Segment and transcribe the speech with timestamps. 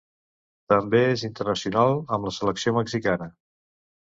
[0.71, 3.31] També és internacional amb la selecció mexicana.